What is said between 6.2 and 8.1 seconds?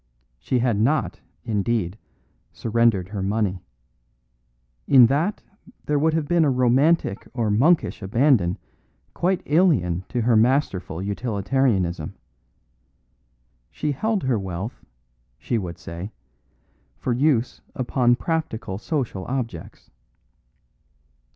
been a romantic or monkish